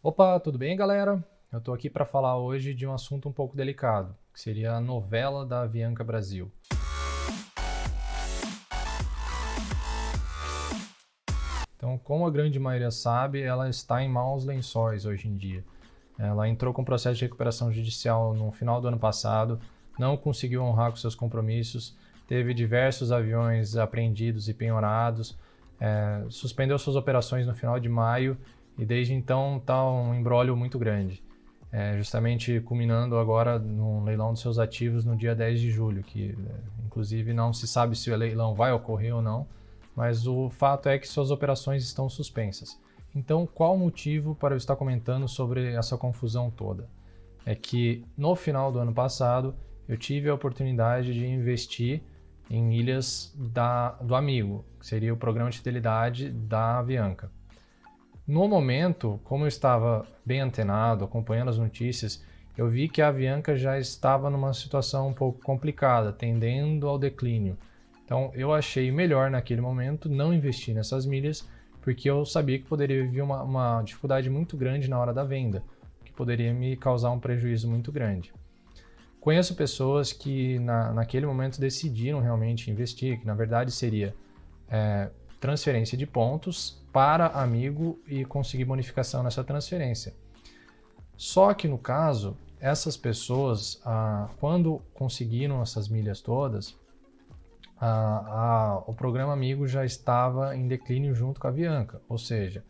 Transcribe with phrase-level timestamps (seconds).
[0.00, 1.24] Opa, tudo bem, galera?
[1.52, 4.80] Eu tô aqui para falar hoje de um assunto um pouco delicado, que seria a
[4.80, 6.52] novela da Avianca Brasil.
[11.76, 15.64] Então, como a grande maioria sabe, ela está em maus lençóis hoje em dia.
[16.16, 19.60] Ela entrou com processo de recuperação judicial no final do ano passado,
[19.98, 21.96] não conseguiu honrar com seus compromissos,
[22.28, 25.36] teve diversos aviões apreendidos e penhorados,
[25.80, 28.38] é, suspendeu suas operações no final de maio
[28.78, 31.22] e desde então está um embrólio muito grande.
[31.70, 36.30] É, justamente culminando agora no leilão dos seus ativos no dia 10 de julho, que
[36.30, 39.46] é, inclusive não se sabe se o leilão vai ocorrer ou não,
[39.94, 42.80] mas o fato é que suas operações estão suspensas.
[43.14, 46.88] Então, qual o motivo para eu estar comentando sobre essa confusão toda?
[47.44, 49.54] É que no final do ano passado
[49.88, 52.02] eu tive a oportunidade de investir
[52.48, 57.30] em milhas da, do amigo, que seria o programa de fidelidade da Avianca.
[58.28, 62.22] No momento, como eu estava bem antenado, acompanhando as notícias,
[62.58, 67.56] eu vi que a Avianca já estava numa situação um pouco complicada, tendendo ao declínio.
[68.04, 71.48] Então, eu achei melhor naquele momento não investir nessas milhas,
[71.80, 75.62] porque eu sabia que poderia vir uma, uma dificuldade muito grande na hora da venda,
[76.04, 78.30] que poderia me causar um prejuízo muito grande.
[79.22, 84.14] Conheço pessoas que na, naquele momento decidiram realmente investir, que na verdade seria
[84.68, 85.08] é,
[85.40, 90.14] transferência de pontos para amigo e conseguir bonificação nessa transferência.
[91.16, 96.76] Só que no caso, essas pessoas, ah, quando conseguiram essas milhas todas,
[97.80, 102.64] ah, ah, o programa Amigo já estava em declínio junto com a Avianca, ou seja,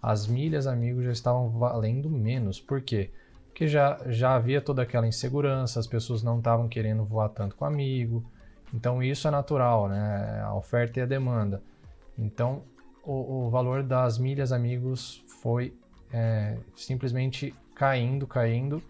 [0.00, 2.60] as milhas Amigo já estavam valendo menos.
[2.60, 3.10] Por quê?
[3.46, 7.64] Porque já, já havia toda aquela insegurança, as pessoas não estavam querendo voar tanto com
[7.64, 8.24] amigo.
[8.72, 10.40] Então isso é natural, né?
[10.42, 11.62] A oferta e a demanda.
[12.22, 12.62] Então
[13.04, 15.74] o, o valor das milhas amigos foi
[16.12, 18.82] é, simplesmente caindo, caindo.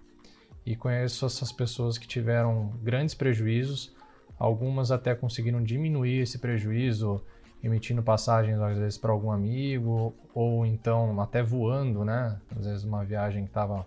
[0.65, 3.95] E conheço essas pessoas que tiveram grandes prejuízos.
[4.39, 7.23] Algumas até conseguiram diminuir esse prejuízo
[7.63, 12.39] emitindo passagens às vezes para algum amigo ou então até voando, né?
[12.57, 13.87] Às vezes uma viagem que estava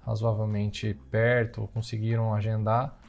[0.00, 2.99] razoavelmente perto, conseguiram agendar.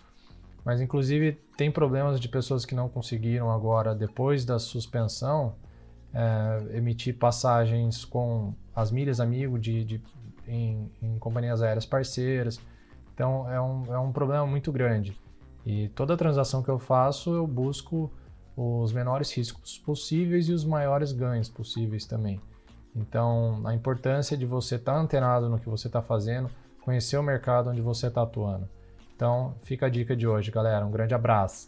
[0.63, 5.55] Mas inclusive tem problemas de pessoas que não conseguiram agora, depois da suspensão,
[6.13, 10.01] é, emitir passagens com as milhas amigo de, de
[10.47, 12.59] em, em, companhias aéreas parceiras.
[13.13, 15.17] Então é um, é um problema muito grande.
[15.65, 18.11] E toda transação que eu faço, eu busco
[18.55, 22.39] os menores riscos possíveis e os maiores ganhos possíveis também.
[22.95, 26.49] Então, a importância de você estar tá antenado no que você está fazendo,
[26.81, 28.67] conhecer o mercado onde você está atuando.
[29.21, 30.83] Então, fica a dica de hoje, galera.
[30.83, 31.59] Um grande abraço.